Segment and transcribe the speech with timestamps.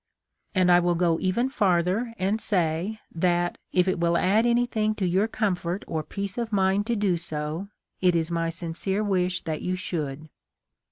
[0.55, 5.05] And I will even go farther, and say, that if it will add anything to
[5.05, 7.67] your comfort or peace of mind to do so,
[7.99, 10.27] it is my sincere wish that you should.